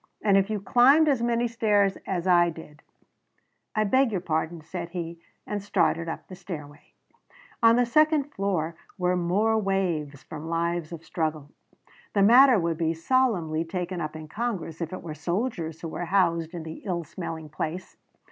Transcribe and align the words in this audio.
"And 0.23 0.35
if 0.35 0.49
you 0.49 0.59
climbed 0.59 1.07
as 1.07 1.21
many 1.21 1.47
stairs 1.47 1.95
as 2.07 2.25
I 2.25 2.49
did" 2.49 2.81
"I 3.75 3.83
beg 3.83 4.11
your 4.11 4.19
pardon," 4.19 4.63
said 4.63 4.89
he, 4.89 5.19
and 5.45 5.61
started 5.61 6.09
up 6.09 6.27
the 6.27 6.33
stairway. 6.33 6.93
On 7.61 7.75
the 7.75 7.85
second 7.85 8.33
floor 8.33 8.75
were 8.97 9.15
more 9.15 9.59
waves 9.59 10.23
from 10.23 10.49
lives 10.49 10.91
of 10.91 11.05
struggle. 11.05 11.51
The 12.15 12.23
matter 12.23 12.57
would 12.57 12.79
be 12.79 12.95
solemnly 12.95 13.63
taken 13.63 14.01
up 14.01 14.15
in 14.15 14.27
Congress 14.27 14.81
if 14.81 14.91
it 14.91 15.03
were 15.03 15.13
soldiers 15.13 15.81
who 15.81 15.87
were 15.87 16.05
housed 16.05 16.55
in 16.55 16.63
the 16.63 16.81
ill 16.83 17.03
smelling 17.03 17.49
place. 17.49 17.95